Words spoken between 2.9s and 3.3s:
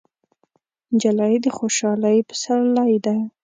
ده.